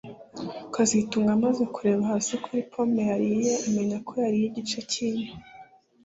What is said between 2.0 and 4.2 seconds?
hasi kuri pome yariye amenya ko